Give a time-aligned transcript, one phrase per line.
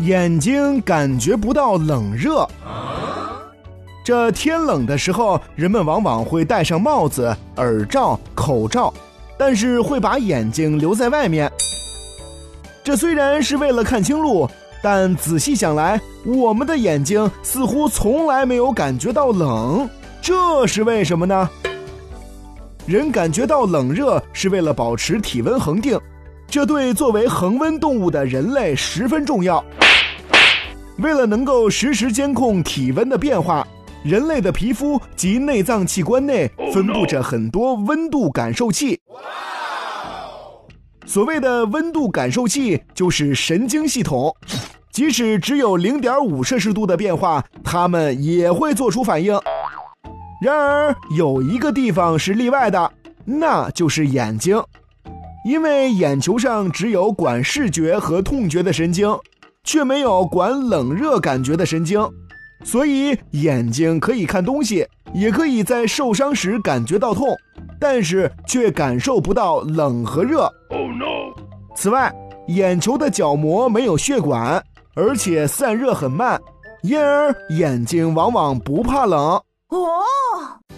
[0.00, 2.48] 眼睛感觉不到冷热。
[4.02, 8.92] 这天冷的时候，人们往往会戴上帽子、耳罩、口罩，
[9.38, 11.52] 但是会把眼睛留在外面。
[12.82, 14.48] 这虽然是为了看清路，
[14.82, 19.86] 但仔细想来，我们的眼睛似乎从来没有感觉到冷，
[20.22, 21.50] 这是为什么呢？
[22.86, 26.00] 人感觉到冷热是为了保持体温恒定，
[26.48, 29.62] 这对作为恒温动物的人类十分重要。
[31.00, 33.66] 为了能够实时监控体温的变化，
[34.02, 39.00] 人类的皮肤及内脏器官内分布着很多温度感受器。
[41.06, 44.34] 所谓的温度感受器就是神经系统，
[44.92, 49.38] 即使只有零点五摄氏度的变化，它们也会做出反应。
[50.42, 52.92] 然而有一个地方是例外的，
[53.24, 54.62] 那就是眼睛，
[55.44, 59.08] 因为眼球上只有管视觉和痛觉的神经，
[59.64, 62.00] 却没有管冷热感觉的神经，
[62.64, 67.36] 所以眼睛可以看东西，也可以在受伤时感觉到痛。
[67.78, 70.42] 但是却感受不到冷和热。
[70.68, 71.32] Oh no！
[71.74, 72.12] 此外，
[72.48, 74.62] 眼球的角膜没有血管，
[74.94, 76.38] 而且散热很慢，
[76.82, 79.18] 因而眼睛往往不怕冷。
[79.70, 80.02] 哦，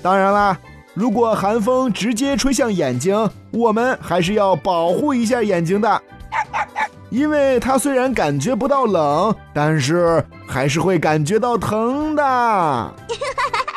[0.00, 0.56] 当然啦，
[0.94, 6.00] 如果寒风直接吹向眼睛，我们还是要保护一下眼睛的，
[7.12, 12.22] 因为他虽然感觉不到冷，但是还是会感觉到疼的。